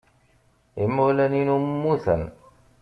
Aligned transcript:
Imawlan-inu 0.83 1.57
mmuten. 1.63 2.21